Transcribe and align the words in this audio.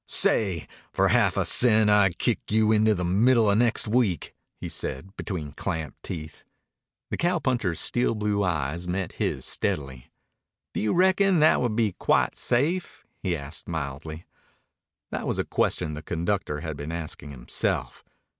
"Say, 0.07 0.67
for 0.91 1.09
half 1.09 1.37
a 1.37 1.45
cent 1.45 1.87
I'd 1.91 2.17
kick 2.17 2.39
you 2.49 2.71
into 2.71 2.95
the 2.95 3.05
middle 3.05 3.51
of 3.51 3.59
next 3.59 3.87
week," 3.87 4.33
he 4.59 4.67
said, 4.67 5.15
between 5.15 5.51
clamped 5.51 6.01
teeth. 6.01 6.43
The 7.11 7.17
cowpuncher's 7.17 7.79
steel 7.79 8.15
blue 8.15 8.43
eyes 8.43 8.87
met 8.87 9.11
his 9.11 9.45
steadily. 9.45 10.11
"Do 10.73 10.79
you 10.79 10.95
reckon 10.95 11.37
that 11.41 11.61
would 11.61 11.75
be 11.75 11.91
quite 11.91 12.35
safe?" 12.35 13.05
he 13.21 13.37
asked 13.37 13.67
mildly. 13.67 14.25
That 15.11 15.27
was 15.27 15.37
a 15.37 15.45
question 15.45 15.93
the 15.93 16.01
conductor 16.01 16.61
had 16.61 16.75
been 16.75 16.91
asking 16.91 17.29
himself. 17.29 18.03